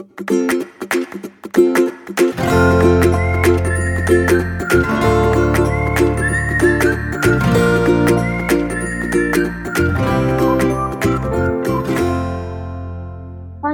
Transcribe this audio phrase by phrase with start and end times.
[0.00, 0.08] 欢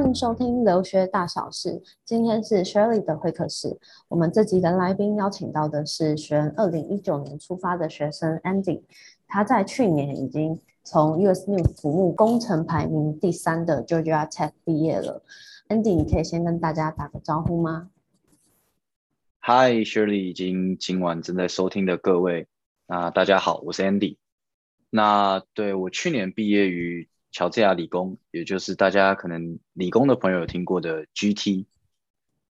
[0.04, 3.78] 迎收听留学大小事，今天是 Shirley 的会客室。
[4.08, 8.82] 我们这集的来宾邀请到的是学二零一九年出发的学生 Andy，
[9.28, 15.22] 他在去年已经从 US News 服务工程排名第三的 Georgia Tech 毕业了。
[15.68, 17.90] Andy，你可以先跟大家打个招呼吗
[19.40, 22.46] ？Hi Shirley，已经今晚正在收听的各位，
[22.86, 24.16] 那大家好，我是 Andy。
[24.90, 27.08] 那对我去年毕业于。
[27.32, 31.66] 乔治亚理工，也就是大家可能理工的朋友有听过的 GT，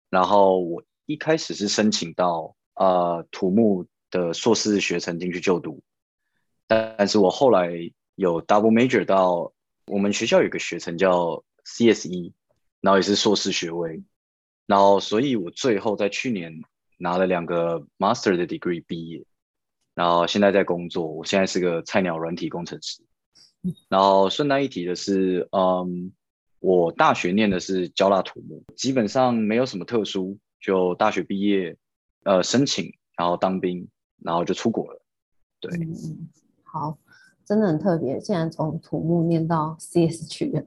[0.08, 5.82] 然后我一开始是申请到呃土木的硕士学程进去就读，
[6.66, 9.52] 但是我后来有 double major 到
[9.86, 12.32] 我们学校有个学程叫 CSE，
[12.80, 14.02] 然后也是硕士学位，
[14.66, 16.62] 然后所以我最后在去年
[16.98, 19.24] 拿了两个 master 的 degree 毕业，
[19.94, 23.02] 然后现在在工作，我现在是个菜鸟软体工程师。
[23.90, 26.12] 然后顺带一提的是，嗯，
[26.60, 31.76] 我大学念的是交大土木，基本上没有什么特殊，就大学毕业，
[32.24, 33.86] 呃，申请，然后当兵，
[34.22, 35.02] 然后就出国了。
[35.60, 35.70] 对，
[36.64, 36.96] 好，
[37.50, 40.64] 真的很特别，竟然从土木念到 CS 去，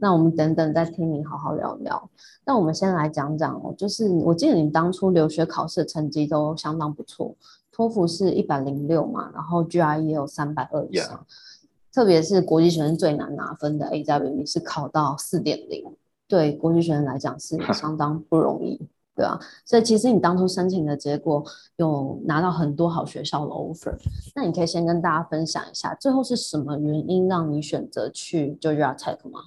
[0.00, 2.10] 那我们等等再听你好好聊聊。
[2.44, 7.32] 那我们先来讲讲哦，就是我记得你当初留学考试的成绩都相当不错，
[7.70, 11.06] 托福是一百零六嘛，然后 GRE 也有三百二以上。
[11.14, 11.94] Yeah.
[11.94, 15.84] 特别是国际学生最难拿分的 AWE 是考到四点零，
[16.26, 18.80] 对国际学生来讲是相当不容易，
[19.16, 19.36] 对啊。
[19.64, 21.44] 所以其实你当初申请的结果
[21.76, 23.96] 有拿到很多好学校的 offer，
[24.36, 29.40] 那你可以先跟大家分享一下，最后是什么原因让你选择去 Georgia Tech 吗？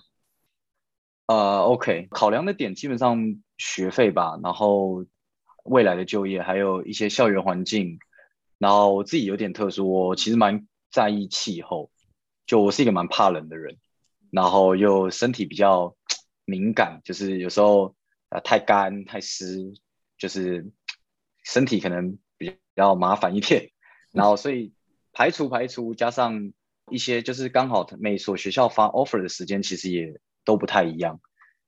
[1.27, 5.05] 呃、，OK，考量的点基本上学费吧，然后
[5.63, 7.99] 未来的就业，还有一些校园环境，
[8.57, 11.91] 然后我自己有点特殊，我其实蛮在意气候。
[12.47, 13.77] 就我是一个蛮怕冷的人，
[14.31, 15.95] 然后又身体比较
[16.45, 17.93] 敏感，就是有时候
[18.29, 19.73] 呃太干太湿，
[20.17, 20.71] 就是
[21.43, 23.71] 身体可能比较麻烦一点。
[24.11, 24.73] 然后所以
[25.13, 26.53] 排除排除，加上
[26.89, 31.19] 一些就是刚好每所学校发 offer 的时间其实也都不太一样。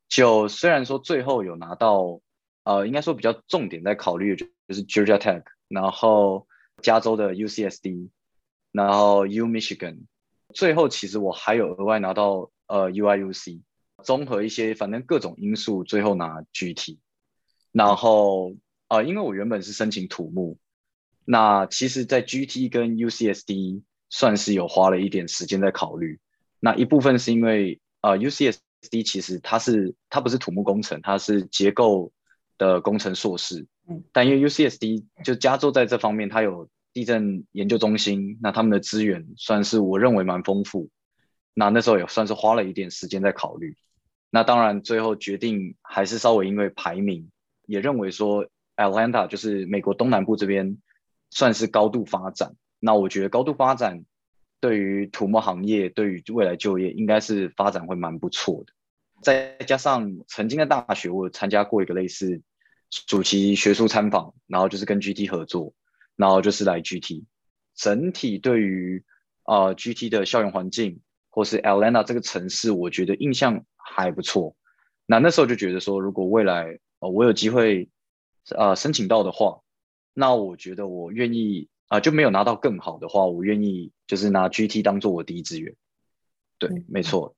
[0.09, 2.21] 就虽然说最后有拿到
[2.63, 6.47] 呃，应该说比较重点在考虑的就是 Georgia Tech，然后
[6.81, 8.09] 加州的 UCSD，
[8.71, 10.05] 然后 U Michigan。
[10.53, 13.61] 最后，其实我还有额外拿到呃 UIUC，
[14.01, 16.99] 综合一些反正各种因素，最后拿 GT。
[17.71, 18.55] 然后
[18.89, 20.57] 呃，因为我原本是申请土木，
[21.23, 26.19] 那其实，在 GT 跟 UCSD 算是有花了一点时间在考虑。
[26.59, 32.11] 那一部分是因为呃 UCSD 其实它是它不是土木工程，它是结构
[32.57, 33.65] 的工程硕士。
[33.87, 34.03] 嗯。
[34.11, 36.69] 但因为 UCSD 就加州在这方面，它有。
[36.93, 40.89] 地震研究中心，那他们的资源算是我认为蛮丰富。
[41.53, 43.77] 那那时候也算是花了一点时间在考虑。
[44.31, 47.29] 那当然最后决定还是稍微因为排名，
[47.67, 50.79] 也认为说 Atlanta 就是美国东南部这边
[51.29, 52.55] 算是高度发展。
[52.79, 54.03] 那我觉得高度发展
[54.59, 58.73] 对于土木行业，对于未来就业应该是发展会蛮不错的。
[59.21, 62.41] 再加上曾经的大学，我参加过一个类似
[62.89, 65.75] 暑期学术参访，然后就是跟 GT 合作。
[66.17, 67.23] 然后就是来 GT，
[67.73, 69.03] 整体对于
[69.43, 70.99] 呃 GT 的校园环境，
[71.29, 74.55] 或是 Atlanta 这个城市，我觉得印象还不错。
[75.05, 77.89] 那那时候就觉得说，如果未来呃我有机会
[78.55, 79.61] 呃申请到的话，
[80.13, 85.75] 那我觉得我愿意啊、呃、就没有拿到更好的话，我愿意就是拿 GT 当做我第一志愿。
[86.57, 87.35] 对，嗯、没错。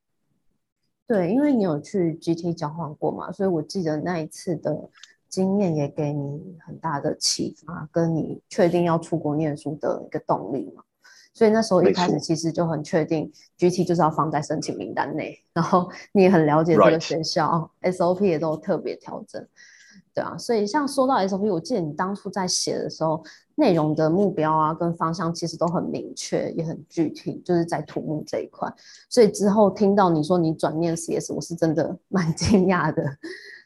[1.08, 4.90] 对，因为你有去 GT 交换过嘛，所以我记得那一次的。
[5.34, 10.84] 经验也给你很大的启发，跟你确定要出国念书的一个动力嘛。
[11.34, 15.38] 所以那时候一开始其实就很确定，GT 就是要放在申请名单内。
[15.54, 19.44] 然后你也很了解这个学校，SOP 也都特别调整，
[20.14, 20.38] 对啊。
[20.38, 23.24] 所以像说到 SOP，我记得你当初在写的时候，
[23.56, 28.72] 内容的目标啊跟方向其实都很明确，也很具体，就是在土木这一块。
[29.10, 33.04] 所以之后听到你说你转念 CS，我是真的蛮 惊讶的。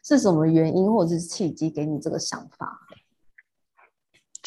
[0.04, 2.80] 是什么原因或者是契机给你这个想法？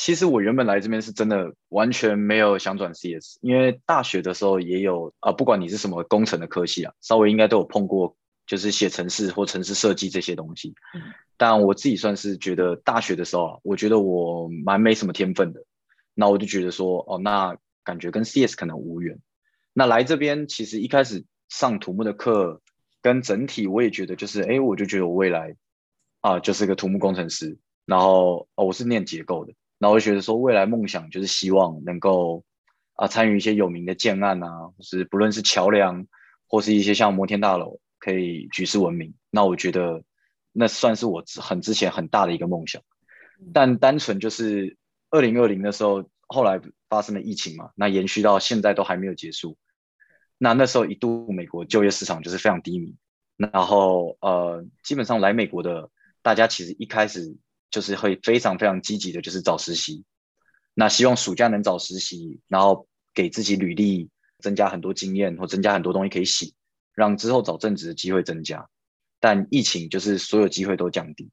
[0.02, 8.18] 其实我原本来这边是真的完全没有想转 CS，因为大学的时候也有啊，不管你是什么工程的科系啊，稍微应该都有碰过，
[8.48, 10.74] 就是写程式或程式设计这些东西。
[10.96, 11.14] 嗯。
[11.38, 15.64] 但我自己算是觉得大学的时候啊，我觉得我蛮没什么天分的，
[16.16, 19.20] 那我就觉得说，哦，那感觉跟 CS 可能无缘。
[19.72, 22.60] 那来这边其实一开始上土木的课。
[23.04, 25.56] 跟整体我也觉得就是，哎，我就觉得我未来
[26.22, 32.46] 啊，就是个土木工程师，然后哦，我是念结构的，然后我就觉得说未来梦想就是希望能够
[32.94, 36.06] 啊参与一些有名的建案啊，就是不论是桥梁
[36.46, 40.04] 或是一些像摩天大楼可以举世闻名，那我觉得
[40.52, 42.84] 那算是我很之前很大的一个梦想，
[43.54, 44.78] 但单纯就是
[45.10, 49.58] 二零二零的时候，后来发生了疫情嘛，那延续到现在都还没有结束，
[50.38, 52.96] 那那时候一度美国就业市场就是非常低迷。
[53.38, 55.90] 然后呃，基本上来美国的
[56.22, 57.36] 大家其实一开始
[57.72, 60.04] 就是会非常非常积极的，就是找实习。
[60.74, 64.10] 那希望暑假能找实习，然后给自己履历
[64.40, 66.54] 增加很多经验，或增加很多东西可以写，
[66.94, 68.70] 让之后找正职的机会增加。
[69.20, 71.30] 但疫情就是所有机会都降低，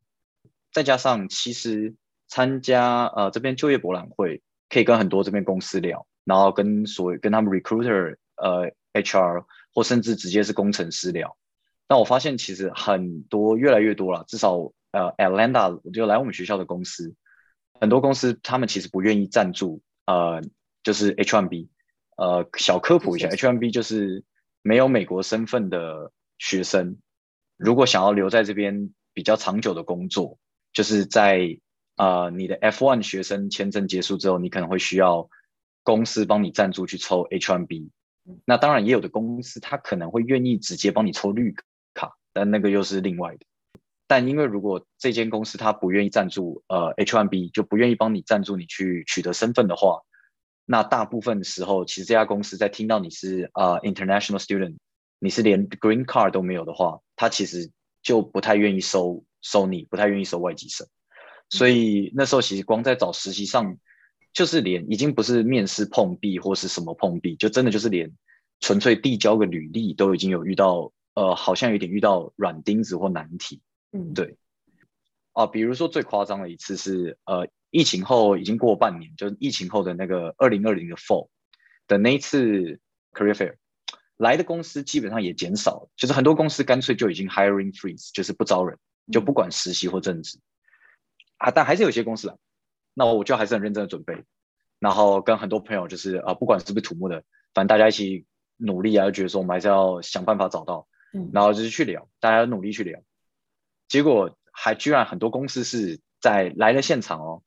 [0.72, 1.94] 再加上其实
[2.26, 11.36] 参加呃这边就业博览会，可以跟很多这边公司聊，然后跟所跟他们 recruiter 呃 HR 或甚至直接是工程师聊。
[11.86, 17.14] 但我发现其实很多越来越多了，至少呃，Atlanta 就来我们学校的公司，
[17.80, 20.40] 很多公司他们其实不愿意赞助，呃，
[20.82, 21.68] 就是 H1B，
[22.16, 24.24] 呃，小科普一下，H1B 就是
[24.62, 26.96] 没有美国身份的学生，
[27.56, 30.38] 如果想要留在这边比较长久的工作，
[30.72, 31.58] 就是在
[31.96, 35.28] 呃你的 F1 学生签证结束之后，你可能会需要
[35.82, 37.90] 公司帮你赞助去抽 H1B，
[38.44, 41.54] 那当然也有的公司他可能会愿意直接帮你抽绿
[41.94, 42.16] 卡。
[42.32, 43.46] 但那个又是另外的，
[44.08, 50.00] 但因为如果这间公司他不愿意赞助，呃，H1B 就不愿意帮你赞助你去取得身份的话，
[50.64, 54.78] 那大部分时候其实这家公司在听到你是呃 international student，
[55.20, 57.70] 你是连 green card 都没有的话，他其实
[58.02, 60.88] 就不太愿意收收你，不太愿意收外籍生。
[61.50, 63.76] 所以那时候其实光在找实习上，
[64.32, 68.10] 就是连已经不是面试碰壁或是什么碰壁，就真的就是连
[68.60, 70.92] 纯粹递交个履历都已经有遇到。
[71.14, 74.36] 呃，好像有点遇到软钉子或难题，嗯，对，
[75.32, 81.28] 啊，比如说最夸张的一次是，呃，疫情后已经过半年，就是疫情后的那个二零二零的 Fall
[81.86, 82.80] 的那一次
[83.14, 83.54] Career Fair，
[84.18, 88.78] 来的公司基本上也减少了，就是很多公司干脆就已经 Hiring Freeze，就是不招人，
[89.10, 90.38] 就不管实习或正职，
[91.38, 92.36] 啊，但还是有些公司啊，
[92.92, 94.24] 那我就还是很认真的准备，
[94.78, 97.24] 然后跟很多朋友就是啊，不管是不是土木的，
[97.54, 98.26] 反正大家一起
[98.58, 100.86] 努力啊，就觉得说我们还是要想办法找到。
[101.32, 103.00] 然后就是去聊，大家努力去聊，
[103.88, 107.42] 结果还居然很多公司是在来了现场哦，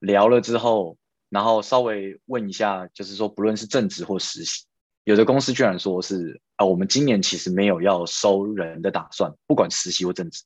[0.00, 0.98] 聊了之后，
[1.28, 4.64] 然后稍微问一下，就是说不论是正职或实习，
[5.04, 10.42] 有的公司居然说是啊，我们今年其实没有要收人的打算，不管实习或正职。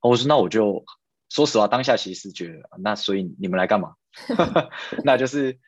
[0.00, 0.84] 我说那我就
[1.28, 3.94] 说实话，当下其实是觉得，那所以你们来干嘛？
[5.04, 5.58] 那就是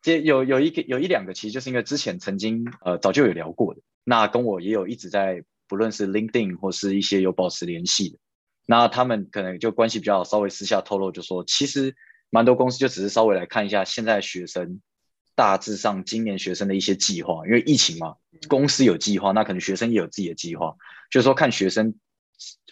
[0.00, 5.44] 这有有一个有一两个，其实就是因为之前曾经呃早就有聊过的，那跟我也有一直在。
[5.70, 8.18] 不论是 LinkedIn 或是一些有保持联系的，
[8.70, 11.96] 那他们可能就关系比较好，稍微私下透露就说，其实
[12.28, 14.82] 蛮多公司就只是稍微来看一下现在学生
[15.34, 18.16] 大致上今年学生的一些计划，因为疫情嘛，
[18.46, 20.76] 公司有计划，那可能学生也有自己的计划，
[21.10, 21.94] 就是说看学生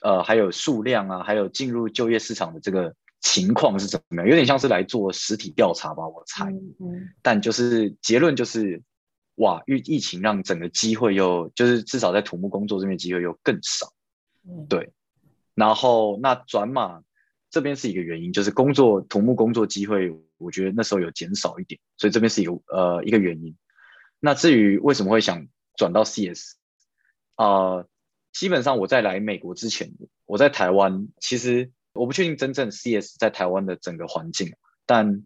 [0.03, 6.45] 呃还有数量啊，还有进入就业市场的这个情况是怎么样，有点像是来做实体调查吧，我猜。
[6.51, 7.09] 嗯。
[7.23, 8.83] 但就是结论就是。
[9.37, 13.93] 哇，疫疫情让整个机会又就是至少在土木工作这边机会又更少，
[14.49, 14.91] 嗯，对。
[15.57, 17.03] 然后那转码
[17.51, 23.57] 这边是一个原因，就是工作土木工作机会，我觉得那时候有减少一点，所以这边是一个呃一个原因。
[24.21, 26.55] 那至于为什么会想转到 CS，
[27.37, 27.89] 呃，
[28.33, 29.91] 基本上我在来美国之前，
[30.27, 34.55] 我在台湾，其实我不确定真正 CS 在台湾的整个环境，
[34.87, 35.25] 但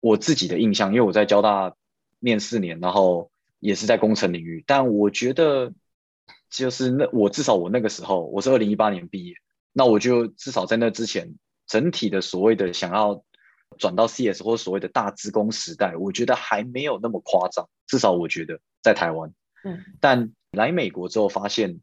[0.00, 1.76] 我自己的印象，因为我在交大
[2.18, 3.30] 念四年，然后。
[3.58, 5.72] 也是在工程领域，但我觉得
[6.50, 9.34] 就是那我至少我那个时候我是二零一八年毕业，
[9.76, 11.34] 那我就至少在那之前，
[11.66, 13.22] 整体的所谓的想要
[13.76, 17.68] 转到 CS 或者所谓的大资工时代，我觉得还没有那么夸张。
[17.86, 21.80] 至少我觉得在台湾，嗯，但来美国之后发现，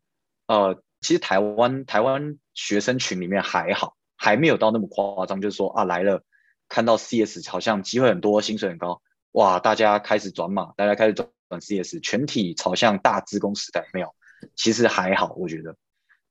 [0.47, 6.23] 呃，其实台湾台湾学生群里面还好，还没有到那么夸张，就是说啊来了
[6.67, 9.01] 看到 CS 好像机会很多，薪水很高，
[9.33, 11.29] 哇，大家开始转码，大家开始转。
[11.61, 14.15] CS 全体朝向大资工时代没有，
[14.55, 15.75] 其实还好，我觉得。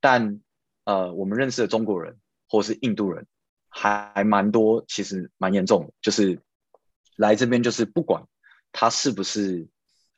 [0.00, 0.40] 但
[0.84, 3.26] 呃，我们认识的中国人或是印度人
[3.68, 5.92] 还还蛮多，其实蛮严重的。
[6.00, 6.40] 就是
[7.16, 8.26] 来这边，就是不管
[8.72, 9.68] 他是不是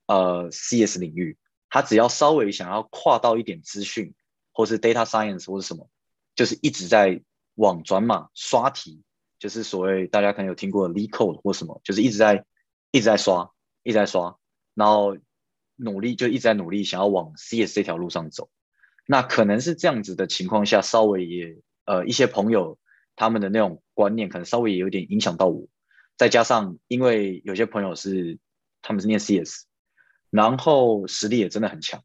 [0.06, 1.37] 呃 CS 领域，
[1.68, 4.14] 他只要稍微想要跨到一点资讯，
[4.52, 5.88] 或是 data science 或是什么，
[6.35, 7.23] 就是一直在
[7.54, 9.02] 往转码刷题，
[9.38, 12.44] 就是所谓大家可能有听过 l e c o d e 或什么，就是一直在
[12.90, 13.50] 一直在刷，
[13.83, 14.37] 一直在刷。
[14.75, 15.16] 然后
[15.76, 18.49] 努力就一直在努力，想要往 CS 这条路上走。
[19.06, 22.78] 那可能是这样子的情况下，稍微也呃一些朋友
[23.16, 25.66] 他们的那种观念，可能稍微也有点影响到我。
[26.16, 28.38] 再加上因为有些朋友是
[28.82, 29.64] 他们是念 CS，
[30.30, 32.02] 然后实力也真的很强。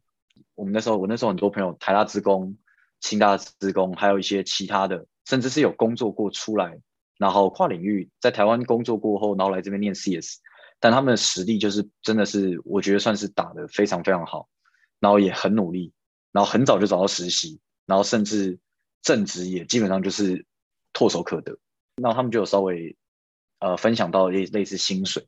[0.55, 2.57] 我们那时候我那时候很多朋友台大资工、
[2.99, 6.79] 清大资工，还有一些其他的，甚至是有工作过出来，
[7.17, 10.39] 然后跨领域在台湾工作过后，然后来这边念 CS。
[10.81, 14.47] 但他们的实力就是真的是，我觉得算是打得非常非常好，
[14.99, 15.93] 然后也很努力，
[16.31, 18.59] 然后很早就找到实习，然后甚至
[19.01, 20.45] 正职也基本上就是
[20.93, 21.57] 唾手可得。
[21.95, 22.95] 那他们就有稍微
[23.59, 25.27] 呃分享到类类似薪水，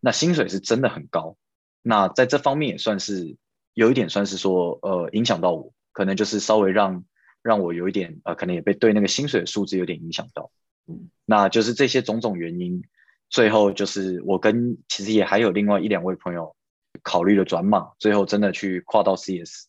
[0.00, 1.36] 那薪水是真的很高。
[1.82, 3.36] 那在这方面也算是
[3.74, 7.04] 有一点算是说呃影响到我，可能就是稍微让
[7.42, 10.50] 让我有一点呃可能也被对那个薪水的数字有点影响到。
[10.86, 12.82] 嗯，那就是这些种种原因。
[13.30, 16.54] 最后就是我跟其实也还有另外一两位朋友
[17.02, 19.66] 考虑了转码，最后真的去跨到 CS，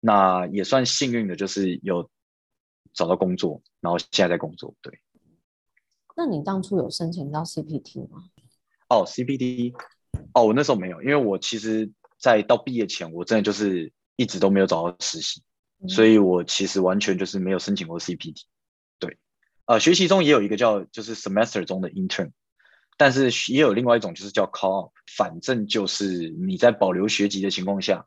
[0.00, 2.10] 那也算幸运的，就是有
[2.92, 4.74] 找到工作，然后现在在工作。
[4.80, 5.00] 对，
[6.16, 8.24] 那你当初有申请到 CPT 吗？
[8.88, 9.74] 哦，CPT，
[10.34, 15.42] 哦，我那时候没有，因为我其实在到毕业前，我真的就是一直都没有找到实习，
[15.80, 18.42] 嗯、所以我其实完全就是没有申请过 CPT。
[18.98, 19.18] 对，
[19.66, 22.32] 呃，学习中也有一个叫就是 semester 中的 intern。
[22.96, 28.06] 但是也有另外一种，就是叫 co-op，反正就是你在保留学籍的情况下，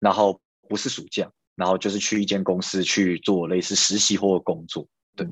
[0.00, 4.86] 然后不是暑假，然后就是去一间公司去做类似实习或工作。
[5.16, 5.28] 对，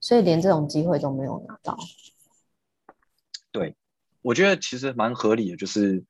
[0.00, 1.76] 所以连这种机会都没有拿到。
[3.50, 3.74] 对，
[4.22, 6.04] 我觉得其实蛮合理的，就是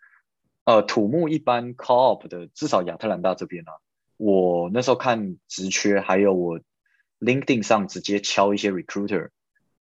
[0.64, 3.72] 呃，土木一般 co-op 的，至少亚特兰大这边啊，
[4.16, 6.60] 我那时候看职缺，还有我
[7.20, 9.30] LinkedIn 上直接敲一些 recruiter。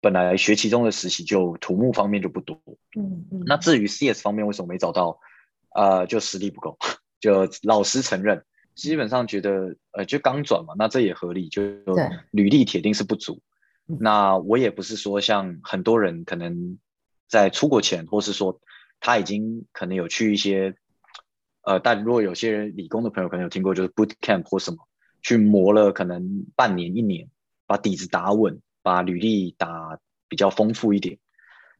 [0.02, 2.62] 本来学期中的实习就土木方面就不多，
[2.96, 5.20] 嗯嗯，那至于 CS 方面为什么没找到？
[5.74, 6.78] 呃，就实力不够，
[7.20, 11.64] 就老实承认，基本上觉得呃就刚转嘛，那这也合理，就
[12.32, 13.42] 履历铁定是不足。
[13.86, 16.78] 那我也不是说像很多人可能
[17.28, 18.60] 在出国前，或是说
[19.00, 20.76] 他已经可能有去一些，
[21.64, 24.78] 呃，但如果有些人理工的朋友可能有听过，就是 boot camp 或什么，
[25.22, 27.30] 去磨了可能半年一年，
[27.66, 28.62] 把底子打稳。
[28.86, 31.18] 把履历打比较丰富一点，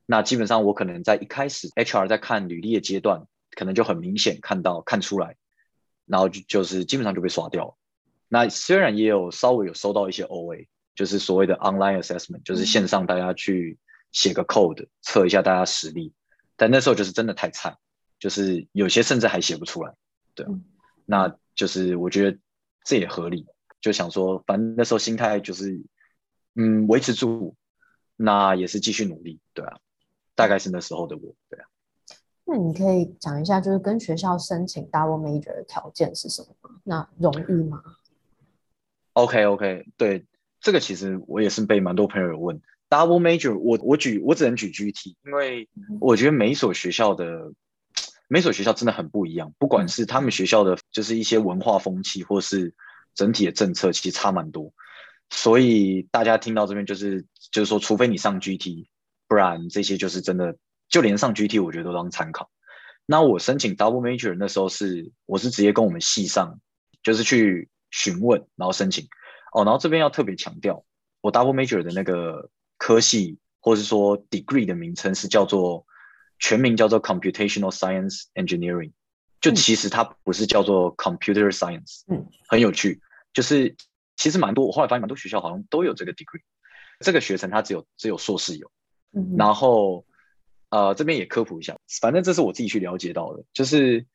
[0.08, 5.36] 那基本上我可能在一开始 HR 在看履历的阶段，可能就很明显看到看出来，
[6.06, 7.78] 然后就就是基本上就被刷掉了。
[8.28, 13.78] 那虽然也有稍微有收到一些 OA，就是所谓的 online assessment，就是线上大家去
[14.12, 16.14] 写个 code 测一下大家实力，
[16.56, 17.78] 但那时候就是真的太菜，
[18.20, 19.94] 就是有些甚至还写不出来。
[20.34, 20.46] 对，
[21.06, 22.38] 那就是我觉得
[22.84, 23.46] 这也合理，
[23.82, 25.84] 就想说反正那时候心态就是。
[26.58, 27.54] 嗯，维持住，
[28.16, 29.78] 那也是继续努力，对啊，
[30.36, 31.68] 大概是那时候的我，对啊。
[32.46, 36.76] 那你可以讲一下，就是跟学校申请 double major 的条件是什么吗？
[36.84, 37.82] 那容易吗
[39.14, 40.26] ？OK OK，对，
[40.62, 45.68] 这个其实我也是被蛮多朋友有问 double major，我我举我只能举 GT，因为
[46.00, 47.52] 我觉得每一所学校的
[48.28, 52.74] 每一所学校真的很不一样，不管是他们学校的就是一些文化风气，或是
[53.16, 54.72] 整体的政策，其实差蛮多。
[55.32, 58.88] 所以大家听到这边就是就是说，除非你上 GT，
[59.28, 60.56] 不然这些就是真的，
[60.90, 62.50] 就连上 GT 我觉得都当参考。
[63.06, 66.60] 那我申请 Double Major 那时候是，我是直接跟我们系上，
[67.04, 69.08] 就是去询问，然后申请。
[69.54, 70.84] 哦，然后这边要特别强调，
[71.22, 75.86] 我 Double Major 的那个科系或是说 Degree 的名称是叫做
[76.40, 78.92] 全名叫做 Computational Science Engineering，
[79.42, 83.02] 就其实它不是叫做 Computer Science，嗯，很有趣，
[83.34, 83.76] 就是。
[84.18, 86.40] 其实蛮多，我后来发现蛮多学校好像都有这个 degree，
[87.02, 88.72] 这个学程它只有只有硕士有。
[89.12, 90.06] 嗯、然后
[90.76, 94.06] 呃这边也科普一下，反正这是我自己去了解到的，就是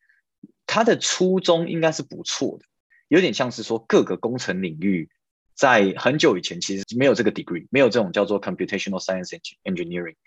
[0.67, 2.65] 它的初衷应该是不错的，
[3.07, 5.09] 有点像是说各个工程领域
[5.55, 10.17] 在很久以前其实没有这个 degree，没有这种叫做 computational science engineering。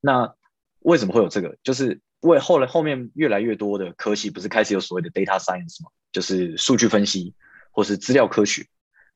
[0.00, 0.34] 那
[0.80, 1.56] 为什么会有这个？
[1.62, 5.90] 就是为后来后面越来越多的科系不是开始有所谓的 data science 吗？
[6.10, 7.32] 就是数据分析
[7.70, 8.66] 或是资料科学。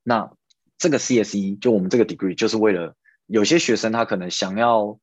[0.05, 0.31] 那
[0.79, 2.95] 这个 CSE 就我们这个 degree 就是为了
[3.27, 5.01] 有些学生他可能想要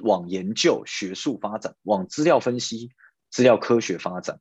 [0.00, 2.90] 往研究学术发展，往资料分析、
[3.30, 4.40] 资料科学发展，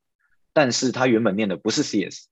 [0.54, 2.26] 但是他原本念的不是 CS，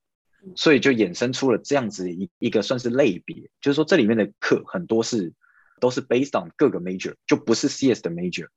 [0.56, 5.34] 所以就衍生出了这样子一一个算是类别，就是说这里面的课很多是
[5.80, 8.48] 都是 based on 各个 major，就不是 CS 的 major，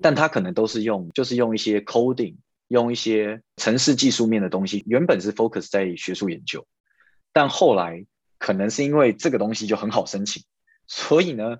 [0.00, 2.36] 但他可能都是用就是用一些 coding，
[2.68, 6.66] 用一些城市技术面的东西，原本是 focus 在学术研究，
[7.32, 8.06] 但后来。
[8.40, 10.44] 可能是因为这个东西就很好申请，
[10.86, 11.56] 所以呢，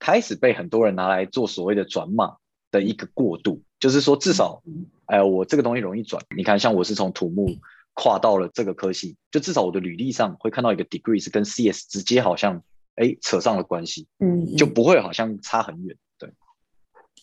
[0.00, 2.38] 开始被很多人拿来做所谓的转码
[2.72, 4.62] 的一个过渡，就是说至少，
[5.06, 6.24] 哎，我这个东西容易转。
[6.36, 7.56] 你看，像我是从土木
[7.94, 12.64] 跨到了这个科系，就至少我的履历上会看到一个 degree 是跟 CS 直接好像，
[12.96, 15.96] 哎扯上了关系，嗯，就不会好像差很远。
[16.18, 16.32] 对，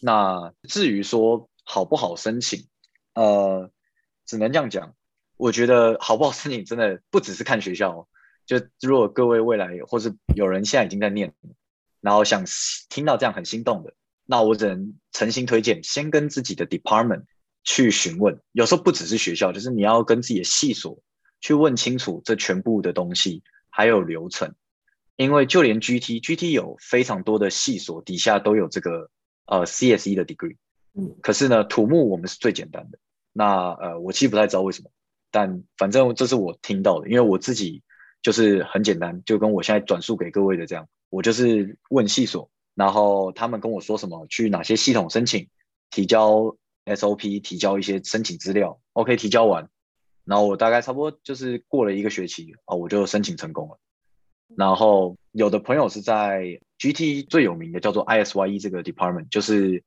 [0.02, 2.68] 那至于说好不好申请，
[3.16, 3.72] 呃，
[4.26, 4.94] 只能这样讲。
[5.38, 8.08] 我觉得好不好申请真的不只是看学校哦，
[8.48, 11.32] 就如果各位未来或是有人现在已经在念，
[12.08, 12.46] 然后想
[12.88, 13.94] 听到这样很心动的，
[14.26, 17.24] 那我只能诚心推荐，先跟自己的 department
[17.66, 18.40] 去询问。
[18.54, 21.00] 有时候不只是学校，就是你要跟自己的系所
[21.42, 24.56] 去问清楚这全部的东西，还有流程。
[25.18, 29.10] 因为就连 GT，GT 有非常多的系所底下都有这个
[29.46, 30.56] 呃 CSE 的 degree，
[30.94, 33.00] 嗯，可是呢，土木我们是最简单的。
[33.34, 34.92] 那呃，我其实不太知道为什么。
[35.30, 37.84] 但反正这是我听到的，因为我自己
[38.28, 45.48] 就是很简单，就跟我现在转述给各位的这样，我就是问系所，然后他们跟我说什么，去哪些系统申请，
[45.92, 49.70] 提交 SOP，提交一些申请资料，OK，提交完，
[50.26, 53.80] 然后我大概差不多就是过了一个学期啊，我就申请成功了。
[54.58, 59.86] 然后有的朋友是在 GT 最有名的叫做 ISYE 这个 department，就是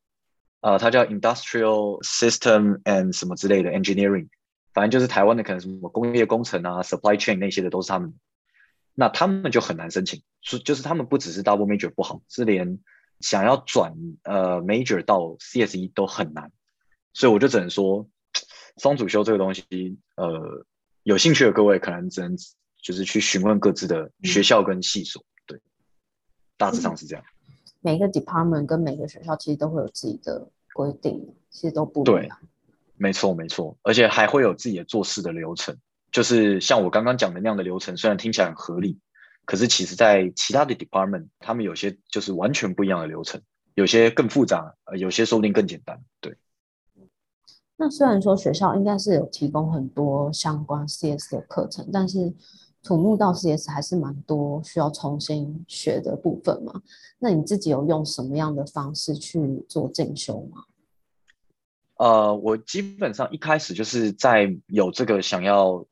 [0.61, 4.29] 呃，它叫 Industrial System and 什么之类的 Engineering。
[4.73, 8.13] 反正就是台湾的，可能什么工业工程啊、supply chain 那些的都是他们，
[9.01, 12.77] 那他们就很难申请，是就是他们不只是 double major 不好，是连
[13.19, 16.51] 想要转呃 major 到 CSE 都很难，
[17.11, 18.07] 所以我就只能说
[18.77, 20.67] 双主修这个东西，呃，
[21.01, 22.37] 有兴趣的各位可能只能
[22.79, 25.59] 就是去询问各自的学校跟系所，对，
[26.57, 27.25] 大致上是这样。
[27.79, 32.37] 每个 department 跟每个学校其实都会有自己的规定，其实都不一样。
[32.39, 32.47] 对。
[32.97, 35.75] 没错，没错，而且还会有自己的做事的流程，
[36.11, 38.99] 就是像我刚刚讲的那样的流程，虽然听起来很合理，
[39.45, 43.41] 可是其实在其他的 department，他们有些就是完全不一样的流程，
[43.75, 46.01] 有些更复杂，呃，有些说不定更简单。
[46.19, 46.35] 对。
[47.77, 52.31] 那虽然说学校应该是有提供很多相关 CS 的课程，但是
[52.83, 56.81] 土木到 CS 还是蛮多需要重新学的部分嘛。
[57.17, 60.65] 那你自己有用什么样的方式去做进修吗？
[61.95, 65.85] 呃，我基本上一开始就是在有这个想要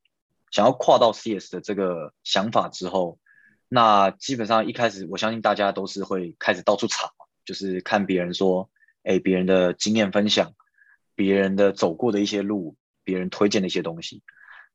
[0.51, 3.19] 想要跨到 CS 的这个想法之后，
[3.67, 7.11] 那基本上一开始我相信大家都是会开始到处查，
[7.45, 8.69] 就是看别人说，
[9.03, 10.53] 哎，别人的经验分享，
[11.15, 14.23] 别人的走过的一些路，别人推荐的一些东西。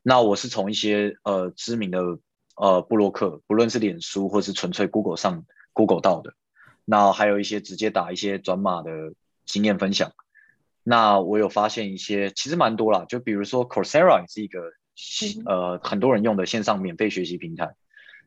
[0.02, 2.18] 那我是从一些呃知名的
[2.56, 6.34] 呃布洛克，不论是脸书或是纯粹 Google 上 Google 到的，
[6.84, 8.90] 那还有一些直接打一些转码的
[9.46, 10.12] 经验分享。
[10.82, 14.60] 那我有发现一些，其实蛮多啦，就比如说 Coursera 也是一个
[15.46, 17.74] 呃很多人用的线上免费学习平台，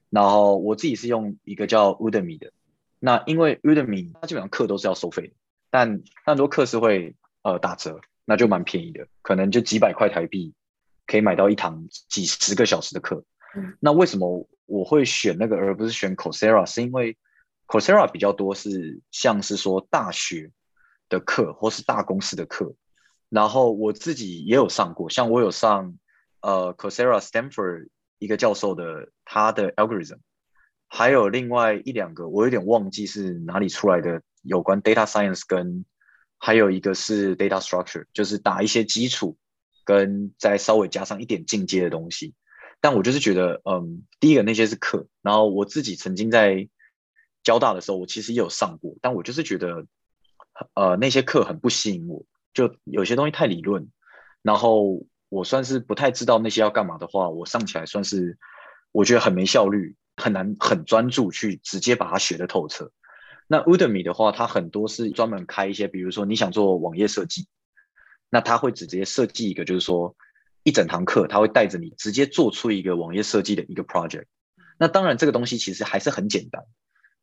[0.10, 2.51] 然后我自己是用一个叫 Udemy 的。
[2.99, 5.34] 那因为 Udemy 它基本上课都是要收费的，
[5.69, 10.53] 但很多课是会呃打折，那就蛮便宜的，可能就几百块台币
[11.06, 13.23] 可以买到一堂几十个小时的课。
[13.80, 16.65] 那为什么我会选那个而不是选 Coursera？
[16.65, 17.17] 是因为
[17.67, 20.51] Coursera 比较多是像是说大学。
[21.10, 22.75] 的课或是大公司的课，
[23.30, 25.97] 然后我自己也有上过，像我有上
[26.41, 30.19] 呃 Coursera Stanford 一个教授的他的 algorithm，
[30.88, 35.86] 还有另外一两个我有点忘记是哪里出来的，有关 data science 跟
[36.38, 39.38] 还有一个是 data structure，就是打一些基础
[39.86, 42.34] 跟再稍微加上一点进阶的东西。
[42.80, 46.69] 但我就是觉得，嗯，第一个那些是课，然后我自己曾经在
[47.43, 49.86] 交大的时候，我其实也有上过，但我就是觉得。
[50.73, 53.91] 呃，那些课很不吸引我，就有些东西太理论，
[54.41, 58.37] 然后我算是不太知道那些要干嘛的话，我上起来算是
[58.91, 62.91] 我觉得很没效率，很难很专注去直接把它学得透彻。
[63.47, 67.47] 那 Udemy 的话，它很多是专门开一些，比如说你想做网页设计，
[68.29, 70.15] 那它会直接设计一个，就是说
[70.63, 74.25] 一整堂课，它会带着你直接做出一个网页设计的一个 project。
[74.77, 76.63] 那当然这个东西其实还是很简单，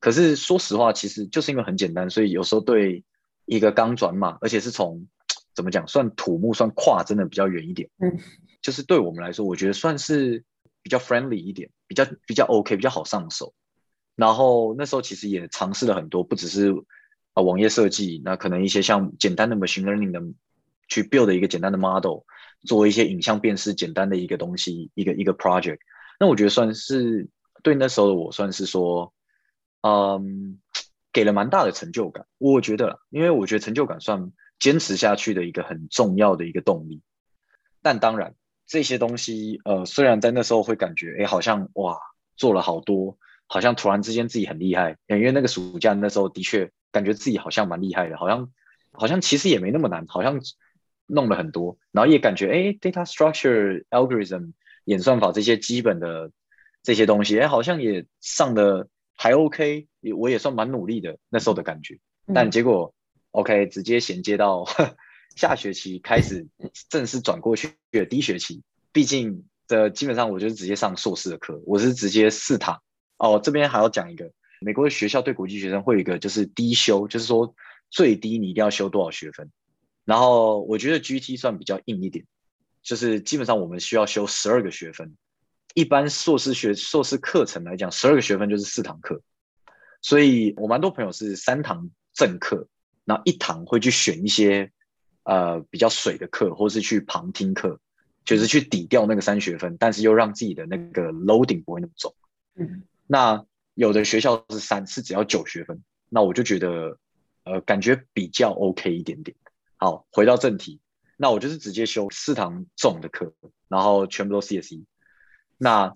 [0.01, 3.05] 可是说实话，其实就是因为很简单，所以有时候对。
[3.47, 5.07] 一个刚转码，而且是从
[5.55, 8.19] 怎么讲，算土木算跨真的比较远一点，嗯，
[8.61, 10.45] 就是对我们来说，我觉得算是
[10.83, 13.55] 比较 friendly 一点，比较比较 OK，比较好上手。
[14.17, 16.75] 然后那时候其实也尝试了很多，不只是
[17.33, 20.21] 啊网页设计，那可能一些像简单的 machine learning 的
[20.89, 22.21] 去 build 一个简单的 model，
[22.67, 25.79] 做一些影像辨识简单的一个东西，一个一个 project。
[26.19, 27.29] 那我觉得算是
[27.63, 29.13] 对那时候的我算是说，
[29.83, 30.59] 嗯。
[31.15, 37.03] 给了蛮大的成就感，我觉得，因为我觉得成就感算坚持下去的一个很重要的一个动力。
[37.83, 38.35] 但当然，
[38.67, 41.99] 这些东西，呃，虽然在那时候会感觉，哎，好像哇，
[42.37, 44.97] 做了好多，好像突然之间自己很厉害。
[45.07, 48.51] 因为那个暑假那时候的确感觉自己好像蛮厉害的，好像
[48.93, 50.41] 好像其实也没那么难，好像
[51.07, 54.53] 弄了很多，然后也感觉，哎，data structure、algorithm、
[54.85, 56.31] 演算法这些基本的
[56.83, 58.89] 这些东西，哎，好像也上的。
[59.17, 59.87] 还 OK，
[60.17, 62.01] 我也算蛮努力的那时候的感觉。
[62.35, 62.99] 但结果、嗯、
[63.35, 64.65] OK，直接衔接到
[65.35, 66.47] 下学期开始
[66.89, 72.81] 正式转过去的第一学期，毕竟的基本上我就是直接上硕士的课，我是直接四堂。
[73.17, 77.57] 哦，这边还要讲一个，美国的学校对国际学生会有一个就是低修，就是说
[77.91, 79.51] 最低你一定要修多少学分。
[80.05, 82.25] 然后我觉得 GT 算比较硬一点，
[82.85, 85.17] 就是基本上我们需要修十二个学分。
[85.75, 89.21] 一般硕士学硕士课程来讲，十二个学分就是四堂课，
[90.03, 92.69] 所以我蛮多朋友是三堂正课，
[93.05, 94.71] 然后一堂会去选一些
[95.25, 97.81] 呃比较水的课，或是去旁听课，
[98.25, 102.15] 就是去抵掉那个三学分，但是又让自己的那个 loading 不会那么重。
[102.57, 106.99] 嗯，那有的学校是三是只要九学分，那我就觉得
[107.45, 109.37] 呃感觉比较 OK 一点点。
[109.77, 110.81] 好，回到正题，
[111.17, 113.35] 那我就是直接修四堂重的课，
[113.69, 114.85] 然后全部都 CSE。
[115.59, 115.95] 那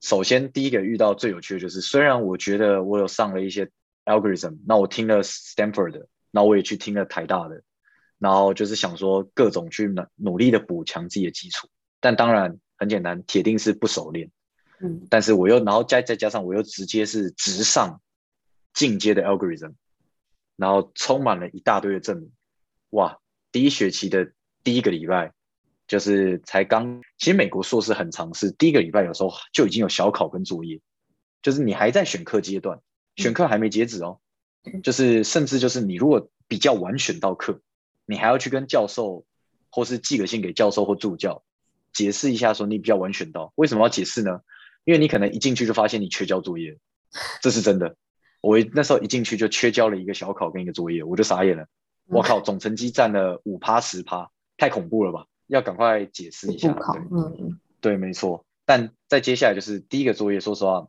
[0.00, 3.70] 首先第一个遇到最有趣的就是，虽然我觉得我有上了一些
[4.04, 7.62] algorithm，那我听了 Stanford 的，那我也去听了台大的，
[8.18, 11.68] 然后就是想说各种去努努力的补强自己的基础，
[12.00, 14.30] 但当然很简单，铁定是不熟练。
[14.80, 18.00] 嗯，但是我又然后再再加上我又直接是直上
[18.72, 19.74] 进阶的 algorithm，
[20.56, 22.30] 然后充满了一大堆的证明，
[22.90, 23.18] 哇，
[23.52, 25.32] 第一学期的第一个礼拜。
[25.88, 30.78] 就是才刚，其实美国硕士很长，是第一个礼拜有时候就已经有小考跟作业，
[31.40, 32.78] 就是你还在选课阶段，
[33.16, 34.20] 选课还没截止哦，
[34.82, 37.60] 就是甚至就是你如果比较晚选到课，
[38.06, 39.24] 你还要去跟教授
[39.70, 41.42] 或是寄个信给教授或助教
[41.92, 44.40] 解释一下，说你比较晚选到，为什么要解释呢？
[44.84, 46.78] 因为你可能一进去就发现你缺交作业，
[47.42, 47.96] 这是真的。
[48.40, 51.66] 我那时候一进去就缺交了一个小考跟一个作业，我就傻眼了。
[52.06, 55.26] 我靠，总成绩占了五趴十趴，太恐怖了吧？
[55.46, 58.46] 要赶快解释一下，对，嗯，对，没错。
[58.64, 60.88] 但在接下来就是第一个作业，说实话，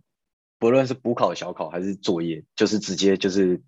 [0.59, 3.61] 不论是补考、小考还是作业，就是直接就是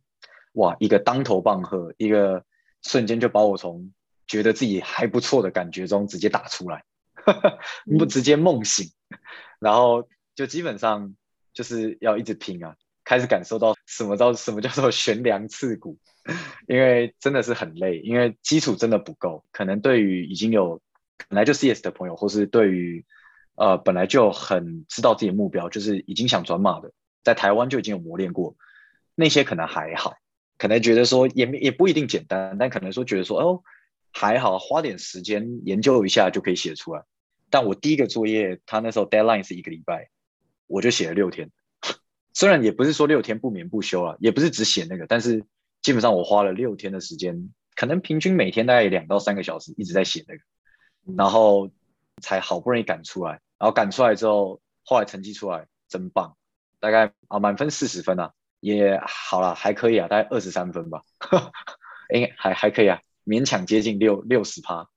[0.54, 2.45] 哇，一个当头棒喝，一个
[2.84, 3.91] 瞬间就把我从
[4.27, 6.84] 觉得自己还不错的感觉中直接打出来，
[7.97, 8.91] 不直接梦醒，
[9.60, 11.15] 然后就基本上
[11.54, 15.97] 就是要一直拼啊，开始感受到什么叫什么叫做悬梁刺股。
[16.67, 19.43] 因为真的是很累，因为基础真的不够。
[19.51, 20.80] 可能对于已经有
[21.27, 23.04] 本来就 CS 的朋友，或是对于
[23.62, 26.91] 呃本来就很知道自己的目标，就是已经想转码的，
[27.24, 28.56] 在台湾就已经有磨练过，
[29.13, 30.15] 那些可能还好，
[30.58, 33.63] 可能觉得说也也不一定简单，但可能说觉得说哦
[34.12, 37.04] 还好，花点时间研究一下就可以写出来。
[37.50, 40.10] 但我第一个作业，他那时候 deadline 是一个礼拜，
[40.67, 41.52] 我就写了六天，
[42.34, 45.45] 虽然也不是说六天不眠不休啊，也不是只写那个，但是。
[45.84, 50.41] 基本上我花了六天的时间，可能平均每天大概两到三个小时一直在写那个，
[51.17, 51.71] 然后
[52.21, 53.41] 才好不容易赶出来。
[53.62, 56.36] 然后赶出来之后，后来成绩出来真棒，
[56.80, 61.04] 大概啊满分四十分啊，也好了，还可以啊，大概二十三分吧，
[62.12, 64.88] 哎还还可以啊，勉强接近六六十趴。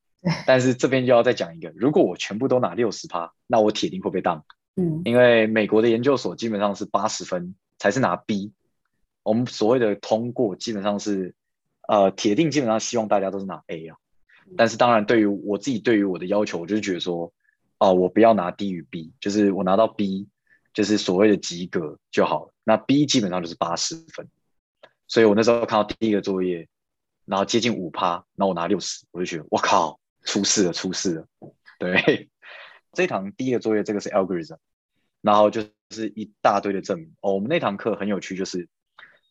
[0.46, 4.46] 但是这边就要再讲一个，如果我全部都拿六十趴，那我铁定会被当。
[4.76, 8.54] 嗯，因为美国的研究所基本上是八十分才是拿 B。
[9.22, 11.34] 我们所谓的通过，基本上是，
[11.86, 13.98] 呃，铁定基本上希望大家都是拿 A 啊。
[14.56, 17.32] 但是当然，对于我自己，对于我的要求，我就是觉得说，
[17.90, 20.28] 哦、我不要拿低于 B，就是我拿到 B，
[20.72, 22.54] 就是所谓的及格就好了。
[22.64, 24.28] 那 B 基本上就是八十分。
[25.06, 26.68] 所以我那时候看到第一个作业，
[27.24, 31.28] 然后接近五趴，然后我拿六十，我就觉得我靠，出事了，出事了。
[31.78, 32.30] 对，
[32.92, 34.58] 这堂第一个作业，这个是 algorithm，
[35.20, 37.14] 然后就是一大堆的证明。
[37.20, 38.68] 哦，我们那堂课很有趣，就是。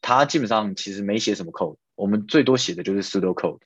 [0.06, 3.62] 他基本上其实没写什么 code，我们最多写的就是 pseudo code，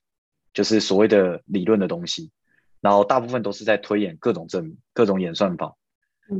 [0.53, 2.29] 就是所谓的理论的东西，
[2.81, 5.75] 然后大部分都是在推演各种证明、各种演算法，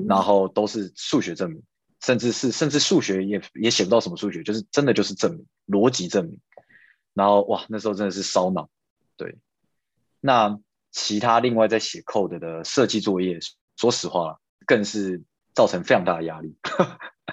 [0.08, 1.64] 然后都是数学证明，
[2.02, 6.40] 甚至是甚至数学也也写不到什么数学，就是真的就是证明逻辑证明，
[7.14, 8.70] 然后哇，那时候真的是烧脑，
[9.16, 9.38] 对。
[10.20, 10.60] 那
[10.92, 13.40] 其他另外在写 code 的设计作业，
[13.76, 15.24] 说实话更是
[15.54, 16.56] 造成非常大的压力，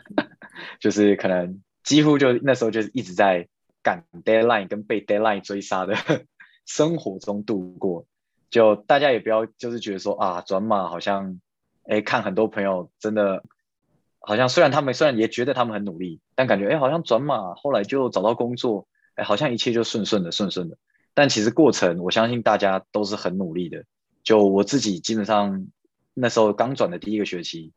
[0.81, 1.63] 就是可能。
[1.85, 3.47] 几乎就那时候就是一直在
[3.83, 5.95] 赶 deadline 跟被 deadline 追杀的
[6.65, 8.07] 生活中度过，
[8.55, 11.41] 就大家也不要就是觉得说啊转码好像，
[11.89, 13.43] 哎看很多朋友真的
[14.21, 18.87] 好像虽然他们虽然也觉得他们很努力，但感觉哎好像转码后来就找到工作，
[19.17, 20.79] 哎好像一切就顺顺的顺顺的，
[21.15, 23.85] 但其实过程我相信大家都是很努力的，
[24.23, 25.67] 就我自己基本上
[26.15, 27.73] 那时候刚转的第一个学期。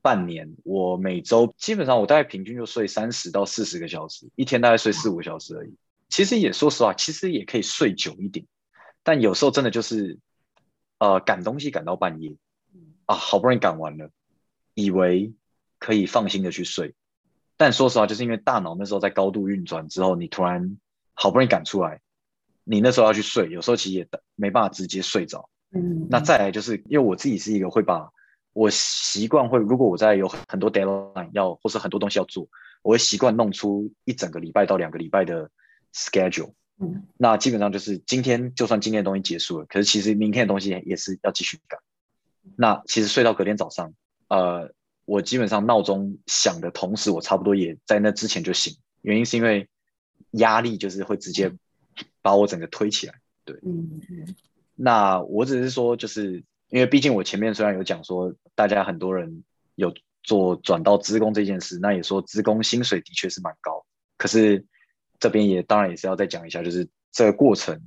[0.00, 5.74] 半年，我每周基本上我大概平均就睡三十到四十个小时，一天大概睡四五个小时而已。
[6.08, 8.46] 其实也说实话，其实也可以睡久一点，
[9.08, 10.18] 但有时候真的就是，
[10.98, 12.36] 呃，赶东西赶到半夜，
[13.06, 14.10] 啊，好不容易赶完了，
[14.74, 15.32] 以为
[15.78, 16.94] 可以放心的去睡，
[17.56, 20.76] 但说实话，就是因为大脑那时候在高度运转之后，你突然
[21.14, 22.02] 好不容易赶出来，
[22.64, 25.48] 你那时候要去睡，有时候其实也没办法直接睡着。
[25.70, 28.10] 嗯，那再来就是因为我自己是一个会把
[28.52, 32.46] 我习惯会，如果我在有很多 deadline 要或是很多东西要做，
[32.82, 35.50] 我会习惯弄出一整个礼拜到两个礼拜的
[35.94, 36.52] schedule。
[36.80, 41.80] 嗯，那基本上就是今天就算今天的东西结束了，可是其实明天的东西也是要继续赶。
[42.56, 43.92] 那其实睡到隔天早上，
[44.28, 44.72] 呃。
[45.10, 48.76] 我基本上闹钟响的同时，我差不多也在那之前就醒。
[49.00, 49.66] 原因是因为
[50.32, 51.50] 压力就是会直接
[52.20, 53.14] 把我整个推起来。
[53.46, 54.36] 对，嗯嗯。
[54.74, 59.44] 那我只是说，就是因为毕竟我前面虽然有讲说，大家很多人
[59.76, 63.86] 有做转到职工这件事，那也说职工薪水的确是蛮高。
[64.18, 64.62] 可是
[65.18, 67.80] 这边也当然也是要再讲一下，就是这个过程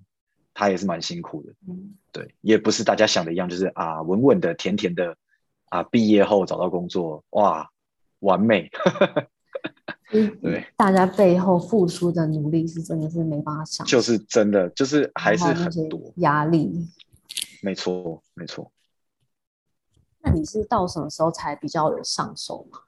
[0.53, 1.53] 他也是蛮辛苦的。
[1.67, 5.17] 嗯，对，也不是大家想的一样，就是啊稳稳的、甜甜的。
[5.71, 5.81] 啊！
[5.83, 7.71] 毕业后找到工作，哇，
[8.19, 8.69] 完美。
[10.11, 16.89] 对，大家背后付出的努力是真的是没办法想，就是真的，就是还是很多压力。
[17.61, 18.69] 没错，没错。
[20.19, 22.79] 那你是到什么时候才比较有上手吗？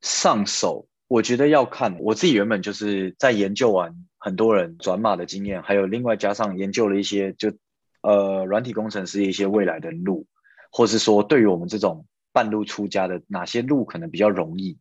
[0.00, 2.34] 上手，我觉得要看我自己。
[2.34, 7.52] 原本就是在研究完很多人转码的经验，还有另外加上研究了一些就
[8.00, 10.28] 呃软体工程师一些未来的路。
[10.70, 14.78] 或是说，对于我们这种半路出家的，哪些路可能比较容易？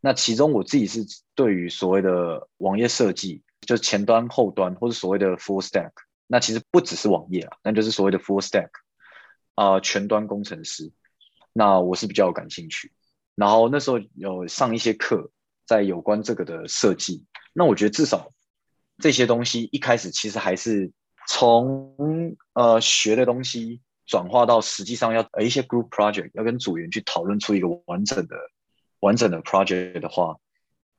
[0.00, 1.06] 那其中我自己是
[1.36, 5.92] 对于所谓的网页设计，就前端、后端，或是所谓的 full stack。
[6.26, 8.70] 那其实不只是网页啊，那就是所谓的 full stack
[9.54, 10.90] 啊、呃，全端工程师。
[11.52, 12.90] 那我是比较有感兴趣。
[13.36, 15.30] 然后那时候有上一些课，
[15.70, 17.24] 在有关这个的设计。
[17.52, 18.32] 那我觉得至少
[18.98, 20.90] 这些东西一开始其实还是
[21.28, 23.80] 从呃学的东西。
[24.06, 28.34] 转化到实际上要一些 group project 要跟组员去讨论出一个完整的
[28.98, 30.38] 完整的 project 的话，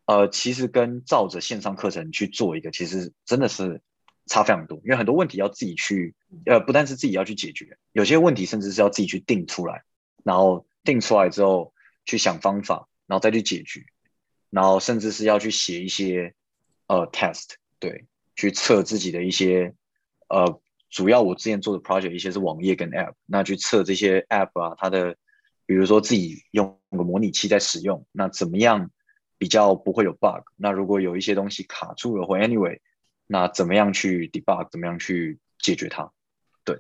[0.06, 3.82] 呃，其实跟照着线上课程去做一个，其实真的是
[4.28, 4.78] 差非常多。
[4.86, 9.84] 因为很多问题要自己去，呃，不但是自己要去解决，有些问题甚至是要自己去定出来，
[10.24, 11.74] 然后定出来之后
[12.06, 13.84] 去想方法，然后再去解决，
[14.52, 16.36] 然后甚至是要去写一些
[16.86, 19.74] 呃 test，对，去测自己的一些
[20.30, 20.62] 呃。
[20.94, 25.16] 主要我之前做的 project 一些是网页跟 app，那去测这些 app 啊，它的
[25.66, 28.92] 比如说自己用个模拟器在使用，那怎么样
[29.38, 30.44] 比较不会有 bug？
[30.58, 32.82] 那如果有一些东西卡住了或 anyway，
[33.26, 34.68] 那怎么样去 debug？
[34.70, 36.12] 怎么样去解决它？
[36.66, 36.78] 对。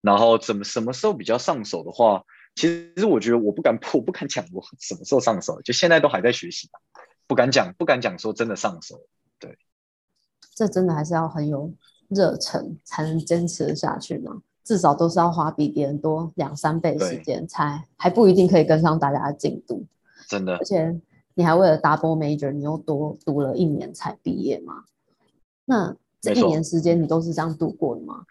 [0.00, 2.24] 然后怎么什么时候比较上手的话，
[2.58, 2.66] 其
[2.96, 6.68] 实我觉得我不敢我不敢讲我什么时候上手，就现在都还在学习，
[7.28, 9.00] 不敢讲不敢讲说真的上手。
[9.38, 9.56] 对。
[10.56, 11.72] 这真的还是要很有。
[12.08, 14.30] 热忱才能坚持下去呢，
[14.64, 19.84] 至少都是要花比别人多两三倍时间，才还不一定可以跟上大家的进度。
[20.26, 20.98] 真的，而且
[21.34, 24.84] 你还为了 double major，你又多读了一年才毕业嘛？
[25.66, 28.24] 那这一年时间你都是这样度过的吗？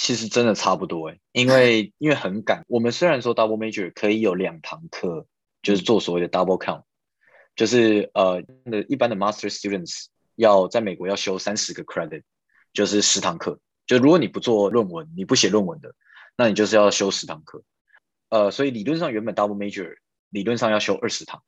[0.00, 2.64] 其实真的差不多哎，因为 因为很赶。
[2.68, 5.26] 我们虽然说 double major 可以有两堂课，
[5.60, 6.84] 就是做所谓的 double count，
[7.54, 8.42] 就是呃，
[8.88, 12.22] 一般的 master students 要在美国要修三十个 credit。
[12.72, 15.92] 就是十堂课，就如果你不做论文，你不写论文的，
[16.36, 17.64] 那你就是要修十堂课。
[18.28, 19.96] 呃，所以理论上原本 double major
[20.28, 21.42] 理论上要修二十堂，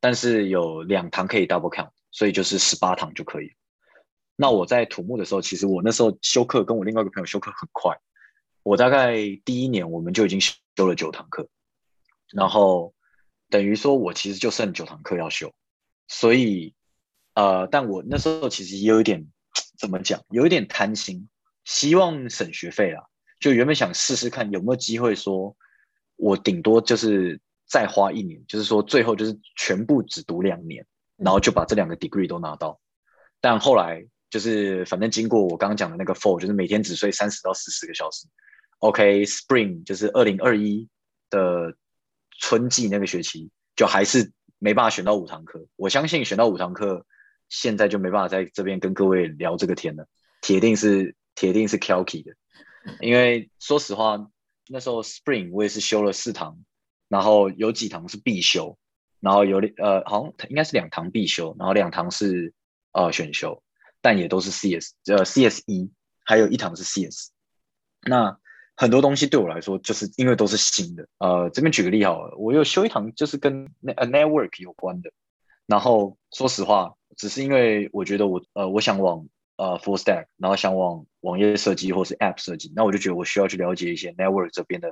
[0.00, 3.52] 但是有两堂可以 double count，所以就是十八堂就可以。
[4.36, 7.96] 那我在土木的时候，其实我那时候修课跟我另外一个朋友修课很快，
[8.62, 11.48] 我大概第一年我们就已经修了九堂课，
[12.32, 12.94] 然后
[13.50, 15.52] 等于说我其实就剩九堂课要修，
[16.08, 16.74] 所以
[17.34, 19.26] 呃，但我那时候其实也有一点。
[19.78, 20.20] 怎么讲？
[20.30, 21.28] 有一点贪心，
[21.64, 23.04] 希望省学费啦。
[23.38, 25.56] 就原本想试试看有没有机会，说
[26.16, 32.80] 我顶多就是再花一年，就是说最后就是全部只读两年，然后就把这两个 degree 都拿到。
[33.40, 38.26] 但后来就是反正经过我刚刚讲的那个 fall，就是每天只睡三十到四十个小时。
[38.80, 40.88] OK，spring 就是二零二一
[41.30, 41.76] 的
[42.40, 45.64] 春季那个学期，就还是没办法选到五堂课。
[45.76, 47.06] 我相信选到五堂课。
[47.50, 50.08] 现在就没办法在这边跟各位聊这个天了，
[50.40, 52.34] 铁定是铁定是 Kelky 的，
[53.00, 54.28] 因为说实话，
[54.66, 56.58] 那时候 Spring 我也是修了四堂，
[57.06, 58.76] 然后有几堂是必修，
[59.20, 62.54] 然后有呃好像应该是两堂必修，然后两堂是
[62.92, 63.62] 呃选修，
[64.04, 65.90] 但也都是 CS 呃 CS 一
[66.26, 67.30] 还有一堂是 CS。
[68.02, 68.38] 那
[68.76, 75.10] 很多东西对我来说，就是因为都是新的，呃这边举个例好了，我又修一堂就是跟那 Network 有关的，
[75.64, 76.92] 然后说实话。
[77.16, 84.88] 只是因为我觉得我呃我想往呃 full stack，然后想往网页设计或是 app 设计，那我就觉得我需要去了解一些 network 这边的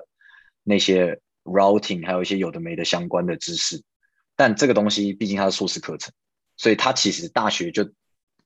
[0.62, 3.82] 那些 routing，还有一些有的没的相关的知识。
[4.36, 6.14] 但这个东西毕竟它是硕士课程，
[6.56, 7.90] 所以它其实大学就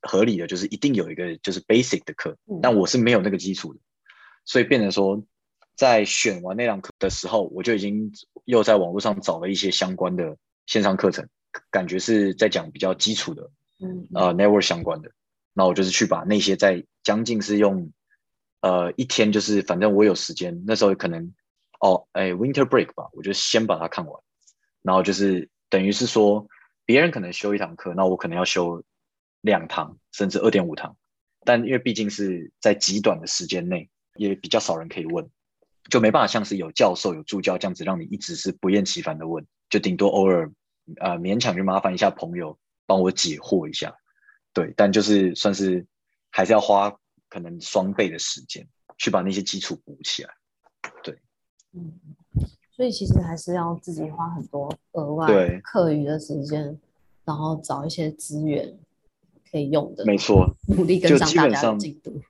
[0.03, 3.81] 合理的就是一定有一个就是 basic 的课，但我是没有那个基础的，
[4.45, 5.23] 所以变成说
[5.75, 8.13] 在选完那堂课的时候，我就已经
[8.45, 11.29] 又在网络上找了一些相关的线上课程，
[11.71, 15.11] 感觉是在讲比较基础的，嗯，呃，network 相关的，
[15.53, 17.93] 那我就是去把那些在将近是用
[18.61, 21.33] 呃一天，就是反正我有时间，那时候可能
[21.81, 24.23] 哦，哎，winter break 吧，我就先把它看完，
[24.83, 25.49] 然后就是。
[25.69, 26.47] 等于是说，
[26.85, 28.85] 别人可能修一堂课，那我可能要修
[29.47, 30.95] 两堂，甚至二点五堂。
[31.45, 35.27] 但因为毕竟是在极短的时间内，也比较少人可以问，
[35.89, 40.53] 就没办法像是有教授、有助教这样子，让你一直是不厌其烦的问，就顶多偶尔，
[40.97, 43.97] 呃，勉强去麻烦一下朋友帮我解惑一下。
[44.53, 45.87] 对，但就是算是
[46.31, 46.95] 还是要花
[47.29, 48.67] 可能双倍的时间
[48.99, 50.31] 去把那些基础补起来。
[51.03, 51.19] 对，
[51.73, 51.99] 嗯。
[52.73, 56.79] 所以其实还是要自己花很多额外课余的时间，
[57.25, 58.79] 然后找一些资源
[59.51, 60.05] 可以用的。
[60.05, 62.21] 没错，努力跟上大家的进度。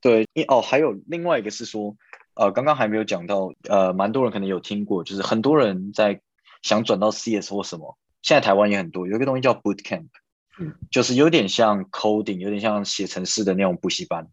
[0.00, 1.96] 对，哦，还有另外一个是说，
[2.34, 6.20] 呃，刚刚还没有讲到，呃，蛮多人可能有听过，就是很多人在
[6.62, 10.08] 想转到 CS 或什么，现在台湾也很多，有一个东西叫 Boot Camp，
[10.58, 14.28] 嗯，就是有点像 coding，有点像写程式的那种补习班。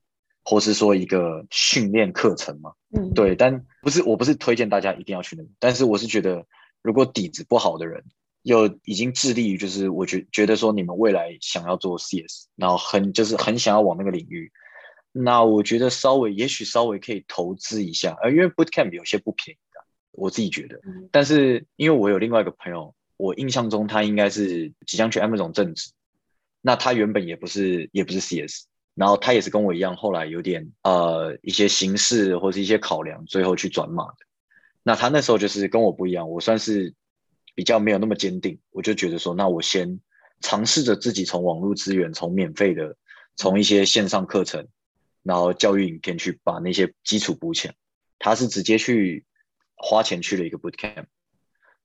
[0.46, 6.44] 或是说一个训练课程嘛，嗯，对，但不是，我不是推荐大家一定要去那个，但是我是觉得，
[6.82, 8.04] 如果底子不好的人，
[8.44, 14.52] 又已经致力于，就是我觉觉得说你们未来想要做 CS，然后很就是很想要往那个领域，
[15.12, 20.80] 那我觉得稍微也许稍微可以投资一下，呃，因为 Bootcamp 有些不便宜的，我自己觉得，
[21.12, 25.92] 但是因为我有另外一个朋友，我印象中他应该是即将去 Amazon 正职，
[26.62, 28.66] 那他原本也不是也不是 CS。
[28.96, 34.18] 然后他也是跟我一样，后来有点呃一些形式或是一些考量，最后去转码的。
[34.84, 36.94] 那他那时候就是跟我不一样，我算是
[37.60, 40.00] 比较没有那么坚定，我就觉得说，那我先
[40.40, 42.96] 尝试着自己从网络资源，从免费的，
[43.36, 44.66] 从一些线上课程，
[45.24, 47.76] 然后教育影片去把那些基础补起来。
[48.18, 49.26] 他是直接去
[49.76, 51.04] 花钱去了一个 bootcamp。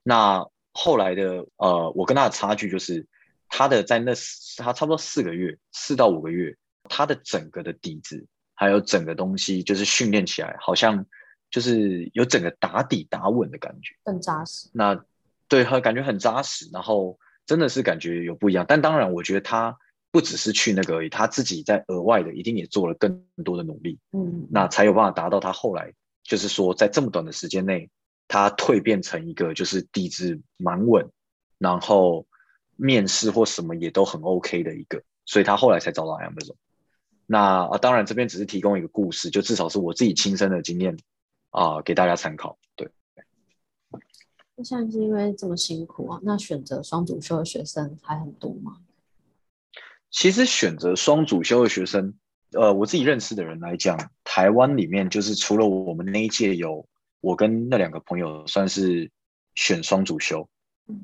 [0.04, 3.04] 那后来的呃，我跟他的差距就是，
[3.48, 4.12] 他的在那
[4.58, 6.56] 他差不多四个月，四到五个月。
[6.88, 11.04] 他的整个的底子，还有整个东西，就是训练起来，好像
[11.50, 14.68] 就是有整个打底打稳的感觉，更扎实。
[14.72, 15.04] 那
[15.48, 18.64] 对，感觉很扎实，然后真的是感觉有不一样。
[18.66, 19.76] 但当然，我觉得他
[20.11, 27.90] 不只是去那个而已，他自己在额外的一定也做了更多的努力，嗯，那才有办法达到他后来就是说，在这么短的时间内，
[28.26, 31.11] 他蜕变成一个就是底子蛮稳，
[31.59, 32.26] 然后
[32.76, 36.57] 面试或什么也都很 OK 的一个，所以他后来才找到 Amazon。
[37.26, 40.96] 那啊，当然这边只是提供一个故事，就至少是我自己亲身的经验
[41.50, 42.59] 啊，给大家参考。
[42.76, 42.88] 对。
[44.57, 48.79] 那现在是因为这么辛苦啊，那选择双主修的学生还很多吗？
[50.11, 52.14] 其实选择双主修的学生，
[52.53, 56.87] 呃，我自己认识的人来讲，台湾里面就是除了我们那一届有
[57.21, 59.11] 我跟那两个朋友算是
[59.57, 60.49] 选双主修，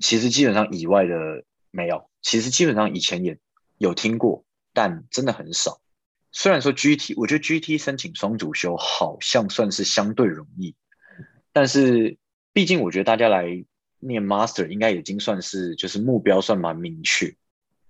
[0.00, 1.16] 其实基本上以外的
[1.72, 2.08] 没有。
[2.22, 3.36] 其实基本上以前也
[3.78, 5.80] 有听过，但真的很少。
[6.30, 10.76] 虽然说 GT，我觉得 GT 申请双主修好像算是相对容易，
[11.52, 12.16] 但是
[12.52, 13.64] 毕竟我觉得大家来
[13.98, 17.34] 念 Master 应该已经算是就是目标算蛮明确，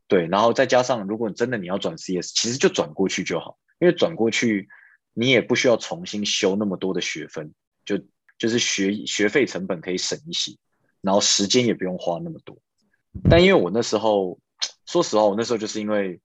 [0.08, 4.68] 对，然后再加上如果真的你要转 CS，其实就转过去就好，因为转过去
[5.14, 7.52] 你也不需要重新修那么多的学分，
[7.84, 7.98] 就
[8.38, 10.56] 就是学学费成本可以省一些，
[11.00, 12.58] 然后时间也不用花那么多。
[13.28, 14.38] 但因为我那时候，
[14.86, 16.20] 说实话，我那时候就是因为。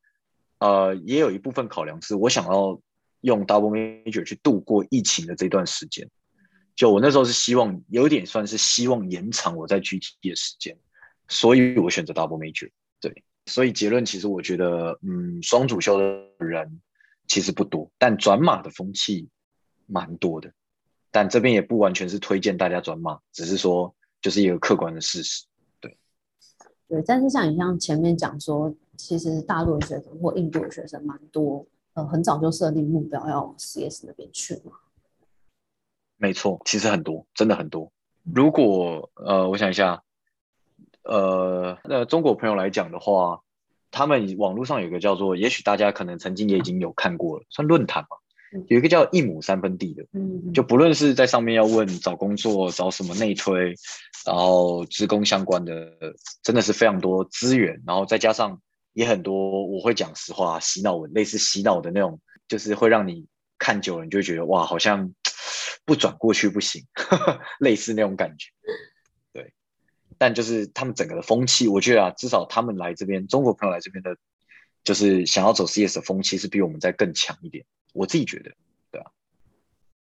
[0.57, 2.79] 呃，也有一部分考量是我想要
[3.19, 6.09] 用 double major 去度过疫情的这段时间。
[6.75, 10.77] 就我那时候是希望有点算是希望延长我在 GT 的时间，
[11.27, 12.69] 所以我选择 double major。
[12.99, 16.81] 对，所以结论其实我觉得，嗯，双主修的人
[17.27, 19.29] 其实不多，但转码的风气
[19.87, 20.51] 蛮多的。
[21.11, 25.45] 但这边也不完全是推荐大家转码，只是说就是一个客观的事实。
[25.79, 25.97] 对，
[26.87, 28.75] 对，但是像你像前面讲说。
[28.97, 34.71] 其实大陆的学生或印度的学生蛮多，呃，很早就设定目标要往 CS 那边去嘛。
[36.25, 37.91] 没错，其实很多，真的很多。
[38.23, 40.01] 如果呃，我想一下，
[41.03, 43.41] 呃，那中国朋友来讲的话，
[43.91, 48.17] 他们网络上有个叫做，也许大家可能曾经也已经有看过了，算论坛嘛，
[48.69, 53.75] 有一个叫一亩三分地的，嗯，就不论是在上面要问找工作、找什么内推，
[54.25, 55.91] 然后职工相关的，
[56.41, 58.59] 真的是非常多资源，然后再加上。
[58.95, 63.25] 也很多，我会讲实话，洗脑文，类似洗脑的那种，就是会让你
[63.59, 65.11] 看久了，你就会觉得哇，好像
[65.85, 66.83] 不转过去不行，
[67.59, 68.49] 类似那种感觉。
[69.31, 69.53] 对，
[70.17, 74.17] 但就是他们整个的风气，我觉得啊，至少他们来这边，中国朋友来这边的，
[74.83, 77.65] 就是想要走 CS 的风气是比我们再更强一点。
[77.93, 78.51] 我自己觉得，
[78.91, 79.11] 对啊。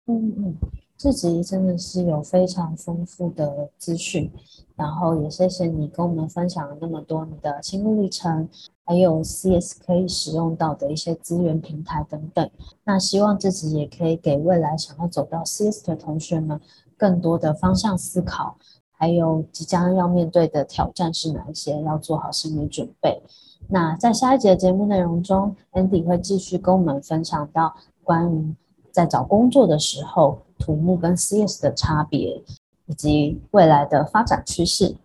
[0.07, 0.55] 嗯嗯，
[0.97, 4.31] 这集真的是有非常丰富的资讯，
[4.75, 8.49] 然后也谢谢你跟我们分享了那么多你的心路历程，
[8.91, 12.51] 还有 CS 可以使用到的一些资源平台等等。
[12.83, 16.59] 那希望自己也可以给未来想要走到 CS 的同学们
[16.97, 18.57] 更多的方向思考。
[18.91, 21.81] 还有即将要面对的挑战是哪一些？
[21.83, 23.23] 要做好心理准备。
[23.69, 27.73] 那在下一节节目内容中，Andy 会继续跟我们分享到
[28.03, 28.53] 关于
[28.91, 32.43] 在找工作的时候，土木跟 CS 的差别，
[32.87, 34.97] 以及未来的发展趋势。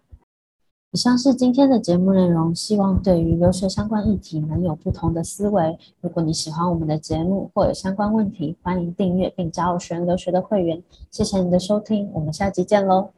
[0.97, 5.79] 以上是今天的节目内容，希望对于留学相关议题能有不同的思维。
[6.01, 10.83] 如果你喜欢我们的节目或有相关问题，欢迎订阅并加入学人留学的会员。
[11.11, 13.11] 谢谢你的收听，我们下期见喽。